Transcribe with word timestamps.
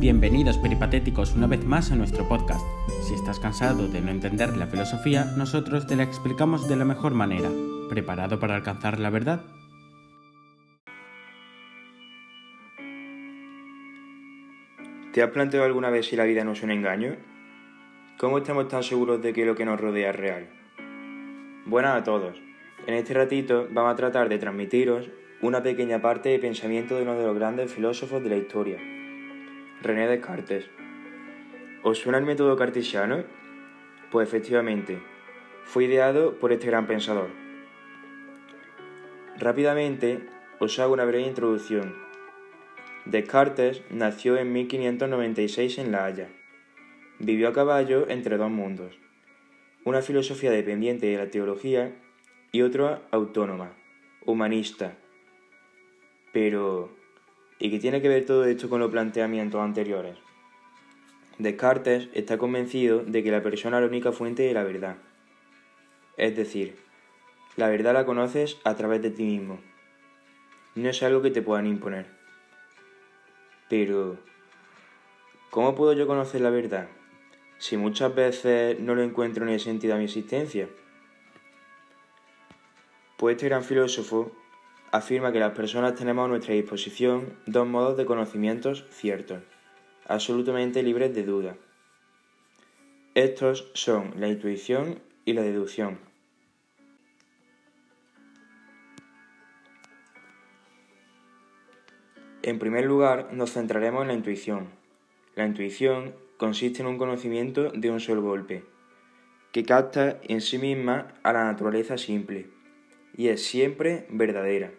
Bienvenidos 0.00 0.56
peripatéticos 0.56 1.34
una 1.34 1.46
vez 1.46 1.62
más 1.62 1.92
a 1.92 1.94
nuestro 1.94 2.26
podcast. 2.26 2.64
Si 3.06 3.12
estás 3.12 3.38
cansado 3.38 3.86
de 3.86 4.00
no 4.00 4.10
entender 4.10 4.56
la 4.56 4.66
filosofía, 4.66 5.26
nosotros 5.36 5.86
te 5.86 5.94
la 5.94 6.04
explicamos 6.04 6.66
de 6.66 6.76
la 6.76 6.86
mejor 6.86 7.12
manera. 7.12 7.50
¿Preparado 7.90 8.40
para 8.40 8.54
alcanzar 8.54 8.98
la 8.98 9.10
verdad? 9.10 9.44
¿Te 15.12 15.22
has 15.22 15.30
planteado 15.32 15.66
alguna 15.66 15.90
vez 15.90 16.06
si 16.06 16.16
la 16.16 16.24
vida 16.24 16.44
no 16.44 16.52
es 16.52 16.62
un 16.62 16.70
engaño? 16.70 17.16
¿Cómo 18.18 18.38
estamos 18.38 18.68
tan 18.68 18.82
seguros 18.82 19.20
de 19.20 19.34
que 19.34 19.44
lo 19.44 19.54
que 19.54 19.66
nos 19.66 19.78
rodea 19.78 20.08
es 20.08 20.16
real? 20.16 20.48
Buenas 21.66 22.00
a 22.00 22.04
todos. 22.04 22.40
En 22.86 22.94
este 22.94 23.12
ratito 23.12 23.68
vamos 23.70 23.92
a 23.92 23.96
tratar 23.96 24.30
de 24.30 24.38
transmitiros 24.38 25.10
una 25.42 25.62
pequeña 25.62 26.00
parte 26.00 26.30
de 26.30 26.38
pensamiento 26.38 26.96
de 26.96 27.02
uno 27.02 27.16
de 27.16 27.26
los 27.26 27.36
grandes 27.36 27.70
filósofos 27.70 28.22
de 28.22 28.30
la 28.30 28.36
historia, 28.38 28.78
René 29.82 30.06
Descartes. 30.06 30.68
¿Os 31.82 31.98
suena 31.98 32.18
el 32.18 32.26
método 32.26 32.54
cartesiano? 32.54 33.24
Pues 34.10 34.28
efectivamente, 34.28 35.00
fue 35.64 35.84
ideado 35.84 36.38
por 36.38 36.52
este 36.52 36.66
gran 36.66 36.86
pensador. 36.86 37.30
Rápidamente 39.38 40.20
os 40.58 40.78
hago 40.78 40.92
una 40.92 41.06
breve 41.06 41.26
introducción. 41.26 41.94
Descartes 43.06 43.82
nació 43.88 44.36
en 44.36 44.52
1596 44.52 45.78
en 45.78 45.92
La 45.92 46.04
Haya. 46.04 46.28
Vivió 47.18 47.48
a 47.48 47.54
caballo 47.54 48.06
entre 48.10 48.36
dos 48.36 48.50
mundos, 48.50 48.98
una 49.84 50.02
filosofía 50.02 50.50
dependiente 50.50 51.06
de 51.06 51.16
la 51.16 51.30
teología 51.30 51.96
y 52.52 52.60
otra 52.60 53.00
autónoma, 53.10 53.72
humanista. 54.26 54.98
Pero, 56.32 56.99
¿y 57.60 57.70
qué 57.70 57.78
tiene 57.78 58.00
que 58.02 58.08
ver 58.08 58.24
todo 58.24 58.46
esto 58.46 58.68
con 58.68 58.80
los 58.80 58.90
planteamientos 58.90 59.60
anteriores? 59.60 60.16
Descartes 61.38 62.08
está 62.14 62.38
convencido 62.38 63.04
de 63.04 63.22
que 63.22 63.30
la 63.30 63.42
persona 63.42 63.76
es 63.76 63.82
la 63.82 63.88
única 63.88 64.12
fuente 64.12 64.42
de 64.42 64.54
la 64.54 64.64
verdad. 64.64 64.96
Es 66.16 66.34
decir, 66.36 66.76
la 67.56 67.68
verdad 67.68 67.94
la 67.94 68.06
conoces 68.06 68.58
a 68.64 68.74
través 68.74 69.02
de 69.02 69.10
ti 69.10 69.24
mismo. 69.24 69.60
No 70.74 70.88
es 70.88 71.02
algo 71.02 71.22
que 71.22 71.30
te 71.30 71.42
puedan 71.42 71.66
imponer. 71.66 72.06
Pero, 73.68 74.18
¿cómo 75.50 75.74
puedo 75.74 75.92
yo 75.92 76.06
conocer 76.06 76.40
la 76.40 76.50
verdad 76.50 76.88
si 77.58 77.76
muchas 77.76 78.14
veces 78.14 78.80
no 78.80 78.94
lo 78.94 79.02
encuentro 79.02 79.44
en 79.44 79.50
el 79.52 79.60
sentido 79.60 79.94
de 79.94 80.00
mi 80.00 80.04
existencia? 80.06 80.68
Pues 83.16 83.36
este 83.36 83.48
gran 83.48 83.62
filósofo 83.62 84.32
afirma 84.92 85.32
que 85.32 85.38
las 85.38 85.52
personas 85.52 85.94
tenemos 85.94 86.24
a 86.24 86.28
nuestra 86.28 86.54
disposición 86.54 87.36
dos 87.46 87.66
modos 87.66 87.96
de 87.96 88.06
conocimientos 88.06 88.86
ciertos, 88.90 89.42
absolutamente 90.06 90.82
libres 90.82 91.14
de 91.14 91.24
duda. 91.24 91.56
Estos 93.14 93.70
son 93.74 94.14
la 94.16 94.28
intuición 94.28 95.00
y 95.24 95.32
la 95.32 95.42
deducción. 95.42 95.98
En 102.42 102.58
primer 102.58 102.86
lugar, 102.86 103.32
nos 103.32 103.52
centraremos 103.52 104.02
en 104.02 104.08
la 104.08 104.14
intuición. 104.14 104.68
La 105.36 105.46
intuición 105.46 106.14
consiste 106.38 106.82
en 106.82 106.88
un 106.88 106.98
conocimiento 106.98 107.70
de 107.70 107.90
un 107.90 108.00
solo 108.00 108.22
golpe, 108.22 108.64
que 109.52 109.64
capta 109.64 110.18
en 110.22 110.40
sí 110.40 110.58
misma 110.58 111.08
a 111.22 111.32
la 111.32 111.44
naturaleza 111.44 111.98
simple 111.98 112.48
y 113.16 113.28
es 113.28 113.44
siempre 113.44 114.06
verdadera. 114.08 114.72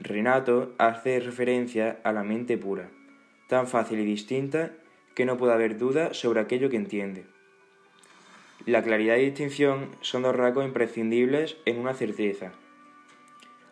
Renato 0.00 0.74
hace 0.78 1.20
referencia 1.20 2.00
a 2.04 2.12
la 2.12 2.22
mente 2.22 2.56
pura, 2.56 2.88
tan 3.48 3.66
fácil 3.66 3.98
y 4.00 4.04
distinta 4.04 4.72
que 5.14 5.26
no 5.26 5.36
puede 5.36 5.52
haber 5.52 5.76
duda 5.76 6.14
sobre 6.14 6.40
aquello 6.40 6.70
que 6.70 6.76
entiende. 6.76 7.26
La 8.64 8.82
claridad 8.82 9.16
y 9.16 9.26
distinción 9.26 9.90
son 10.00 10.22
dos 10.22 10.34
rasgos 10.34 10.64
imprescindibles 10.64 11.58
en 11.66 11.78
una 11.78 11.92
certeza. 11.92 12.52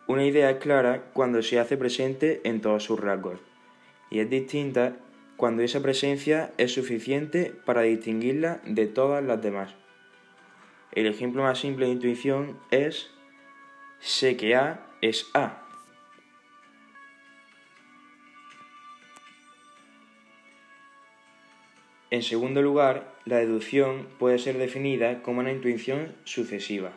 Una 0.06 0.24
idea 0.24 0.50
es 0.50 0.58
clara 0.58 1.04
cuando 1.14 1.42
se 1.42 1.58
hace 1.58 1.78
presente 1.78 2.42
en 2.44 2.60
todos 2.60 2.84
sus 2.84 3.00
rasgos, 3.00 3.40
y 4.10 4.20
es 4.20 4.28
distinta 4.28 4.96
cuando 5.38 5.62
esa 5.62 5.80
presencia 5.80 6.52
es 6.58 6.74
suficiente 6.74 7.54
para 7.64 7.82
distinguirla 7.82 8.60
de 8.66 8.86
todas 8.86 9.24
las 9.24 9.40
demás. 9.40 9.74
El 10.92 11.06
ejemplo 11.06 11.42
más 11.42 11.58
simple 11.58 11.86
de 11.86 11.92
intuición 11.92 12.58
es 12.70 13.10
sé 13.98 14.36
que 14.36 14.56
A 14.56 14.86
es 15.00 15.30
A. 15.32 15.67
En 22.10 22.22
segundo 22.22 22.62
lugar, 22.62 23.14
la 23.26 23.36
deducción 23.36 24.08
puede 24.18 24.38
ser 24.38 24.56
definida 24.56 25.22
como 25.22 25.40
una 25.40 25.52
intuición 25.52 26.14
sucesiva. 26.24 26.92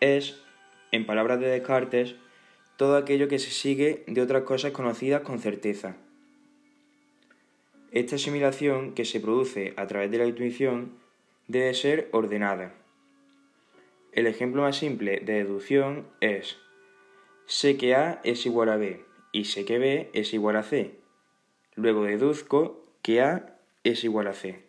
Es, 0.00 0.42
en 0.92 1.06
palabras 1.06 1.40
de 1.40 1.46
Descartes, 1.46 2.16
todo 2.76 2.96
aquello 2.96 3.28
que 3.28 3.38
se 3.38 3.50
sigue 3.50 4.04
de 4.06 4.20
otras 4.20 4.42
cosas 4.42 4.72
conocidas 4.72 5.22
con 5.22 5.38
certeza. 5.38 5.96
Esta 7.92 8.16
asimilación 8.16 8.92
que 8.92 9.04
se 9.04 9.20
produce 9.20 9.72
a 9.76 9.86
través 9.86 10.10
de 10.10 10.18
la 10.18 10.26
intuición 10.26 10.98
debe 11.46 11.72
ser 11.72 12.08
ordenada. 12.12 12.74
El 14.12 14.26
ejemplo 14.26 14.62
más 14.62 14.76
simple 14.76 15.20
de 15.20 15.44
deducción 15.44 16.06
es 16.20 16.58
sé 17.46 17.76
que 17.76 17.94
A 17.94 18.20
es 18.24 18.44
igual 18.46 18.68
a 18.68 18.76
B 18.76 19.04
y 19.32 19.46
sé 19.46 19.64
que 19.64 19.78
B 19.78 20.10
es 20.12 20.34
igual 20.34 20.56
a 20.56 20.62
C. 20.62 20.96
Luego 21.74 22.04
deduzco 22.04 22.84
que 23.02 23.22
A 23.22 23.53
es 23.84 24.02
igual 24.02 24.26
a 24.26 24.32
C. 24.32 24.64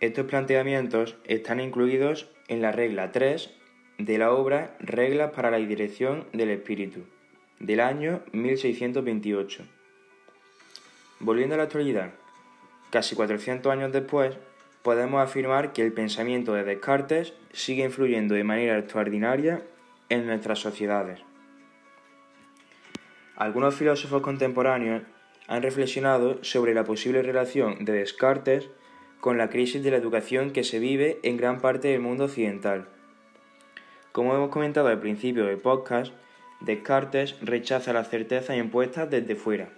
Estos 0.00 0.26
planteamientos 0.26 1.16
están 1.24 1.60
incluidos 1.60 2.28
en 2.48 2.60
la 2.60 2.72
regla 2.72 3.12
3 3.12 3.54
de 3.98 4.18
la 4.18 4.32
obra 4.32 4.76
Reglas 4.80 5.30
para 5.30 5.50
la 5.50 5.58
Dirección 5.58 6.26
del 6.32 6.50
Espíritu, 6.50 7.04
del 7.60 7.80
año 7.80 8.22
1628. 8.32 9.64
Volviendo 11.20 11.54
a 11.54 11.58
la 11.58 11.64
actualidad, 11.64 12.10
casi 12.90 13.14
400 13.14 13.72
años 13.72 13.92
después, 13.92 14.36
podemos 14.82 15.22
afirmar 15.22 15.72
que 15.72 15.82
el 15.82 15.92
pensamiento 15.92 16.52
de 16.52 16.64
Descartes 16.64 17.32
sigue 17.52 17.84
influyendo 17.84 18.34
de 18.34 18.44
manera 18.44 18.76
extraordinaria 18.76 19.62
en 20.08 20.26
nuestras 20.26 20.58
sociedades. 20.58 21.20
Algunos 23.36 23.74
filósofos 23.74 24.22
contemporáneos 24.22 25.02
han 25.48 25.62
reflexionado 25.62 26.42
sobre 26.44 26.72
la 26.72 26.84
posible 26.84 27.22
relación 27.22 27.84
de 27.84 27.92
Descartes 27.92 28.68
con 29.20 29.38
la 29.38 29.50
crisis 29.50 29.82
de 29.82 29.90
la 29.90 29.96
educación 29.96 30.52
que 30.52 30.62
se 30.64 30.78
vive 30.78 31.18
en 31.22 31.36
gran 31.36 31.60
parte 31.60 31.88
del 31.88 32.00
mundo 32.00 32.26
occidental. 32.26 32.86
Como 34.12 34.34
hemos 34.34 34.50
comentado 34.50 34.88
al 34.88 35.00
principio 35.00 35.46
del 35.46 35.58
podcast, 35.58 36.12
Descartes 36.60 37.34
rechaza 37.42 37.92
las 37.92 38.08
certezas 38.08 38.56
impuestas 38.56 39.10
desde 39.10 39.34
fuera. 39.34 39.68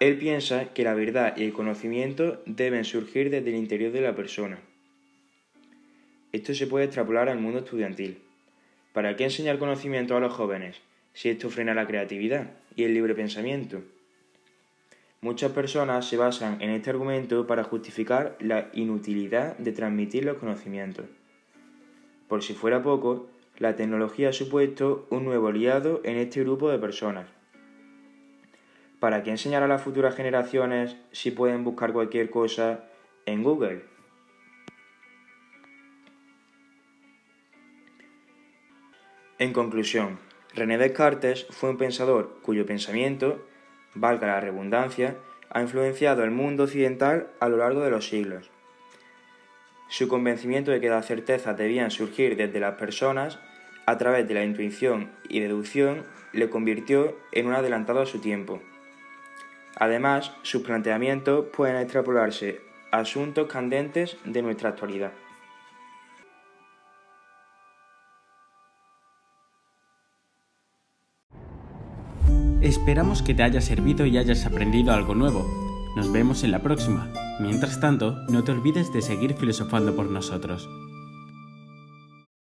Él 0.00 0.18
piensa 0.18 0.72
que 0.74 0.82
la 0.82 0.94
verdad 0.94 1.36
y 1.36 1.44
el 1.44 1.52
conocimiento 1.52 2.42
deben 2.44 2.84
surgir 2.84 3.30
desde 3.30 3.50
el 3.50 3.56
interior 3.56 3.92
de 3.92 4.00
la 4.00 4.16
persona. 4.16 4.58
Esto 6.32 6.52
se 6.54 6.66
puede 6.66 6.86
extrapolar 6.86 7.28
al 7.28 7.38
mundo 7.38 7.60
estudiantil. 7.60 8.20
¿Para 8.92 9.14
qué 9.14 9.24
enseñar 9.24 9.58
conocimiento 9.58 10.16
a 10.16 10.20
los 10.20 10.32
jóvenes 10.32 10.80
si 11.12 11.28
esto 11.28 11.50
frena 11.50 11.74
la 11.74 11.86
creatividad 11.86 12.50
y 12.74 12.84
el 12.84 12.94
libre 12.94 13.14
pensamiento. 13.14 13.82
Muchas 15.20 15.52
personas 15.52 16.08
se 16.08 16.16
basan 16.16 16.60
en 16.60 16.70
este 16.70 16.90
argumento 16.90 17.46
para 17.46 17.64
justificar 17.64 18.36
la 18.40 18.70
inutilidad 18.72 19.56
de 19.58 19.72
transmitir 19.72 20.24
los 20.24 20.38
conocimientos. 20.38 21.06
Por 22.26 22.42
si 22.42 22.54
fuera 22.54 22.82
poco, 22.82 23.28
la 23.58 23.76
tecnología 23.76 24.30
ha 24.30 24.32
supuesto 24.32 25.06
un 25.10 25.24
nuevo 25.24 25.48
aliado 25.48 26.00
en 26.04 26.16
este 26.16 26.40
grupo 26.40 26.70
de 26.70 26.78
personas. 26.78 27.28
¿Para 28.98 29.22
qué 29.22 29.30
enseñar 29.30 29.62
a 29.62 29.68
las 29.68 29.82
futuras 29.82 30.16
generaciones 30.16 30.96
si 31.12 31.30
pueden 31.30 31.62
buscar 31.62 31.92
cualquier 31.92 32.30
cosa 32.30 32.84
en 33.26 33.42
Google? 33.42 33.82
En 39.38 39.52
conclusión, 39.52 40.18
René 40.54 40.76
Descartes 40.76 41.46
fue 41.50 41.70
un 41.70 41.78
pensador 41.78 42.36
cuyo 42.42 42.66
pensamiento, 42.66 43.46
valga 43.94 44.26
la 44.26 44.40
redundancia, 44.40 45.16
ha 45.50 45.62
influenciado 45.62 46.24
el 46.24 46.30
mundo 46.30 46.64
occidental 46.64 47.28
a 47.40 47.48
lo 47.48 47.58
largo 47.58 47.80
de 47.80 47.90
los 47.90 48.08
siglos. 48.08 48.50
Su 49.88 50.08
convencimiento 50.08 50.70
de 50.70 50.80
que 50.80 50.88
las 50.88 51.06
certezas 51.06 51.56
debían 51.56 51.90
surgir 51.90 52.36
desde 52.36 52.60
las 52.60 52.74
personas 52.74 53.38
a 53.86 53.98
través 53.98 54.28
de 54.28 54.34
la 54.34 54.44
intuición 54.44 55.10
y 55.28 55.40
deducción 55.40 56.04
le 56.32 56.48
convirtió 56.48 57.16
en 57.32 57.46
un 57.46 57.54
adelantado 57.54 58.00
a 58.00 58.06
su 58.06 58.20
tiempo. 58.20 58.62
Además, 59.76 60.32
sus 60.42 60.62
planteamientos 60.62 61.46
pueden 61.46 61.76
extrapolarse 61.76 62.60
a 62.90 62.98
asuntos 62.98 63.48
candentes 63.48 64.16
de 64.24 64.42
nuestra 64.42 64.70
actualidad. 64.70 65.12
Esperamos 72.72 73.20
que 73.20 73.34
te 73.34 73.42
haya 73.42 73.60
servido 73.60 74.06
y 74.06 74.16
hayas 74.16 74.46
aprendido 74.46 74.94
algo 74.94 75.14
nuevo. 75.14 75.46
Nos 75.94 76.10
vemos 76.10 76.42
en 76.42 76.52
la 76.52 76.62
próxima. 76.62 77.12
Mientras 77.38 77.80
tanto, 77.80 78.24
no 78.30 78.44
te 78.44 78.52
olvides 78.52 78.90
de 78.94 79.02
seguir 79.02 79.34
filosofando 79.34 79.94
por 79.94 80.08
nosotros. 80.08 80.70